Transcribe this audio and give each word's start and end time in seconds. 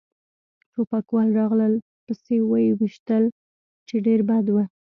ټوپکوال 0.73 1.29
راغلل 1.39 1.73
پسې 2.05 2.35
و 2.41 2.51
يې 2.65 2.69
ویشتل، 2.79 3.23
چې 3.87 3.95
ډېر 4.05 4.19
بد 4.29 4.45
و. 4.53 4.55